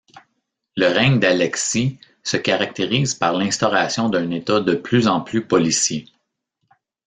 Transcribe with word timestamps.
Le 0.75 0.87
règne 0.87 1.19
d'Alexis 1.19 1.99
se 2.23 2.35
caractérise 2.35 3.13
par 3.13 3.33
l'instauration 3.33 4.09
d'un 4.09 4.31
État 4.31 4.59
de 4.59 4.73
plus 4.73 5.07
en 5.07 5.21
plus 5.21 5.45
policier. 5.45 6.07